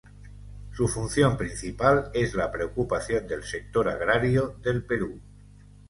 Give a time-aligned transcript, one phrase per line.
[0.73, 5.19] Su función principal es la preocupación del sector agrario del Perú.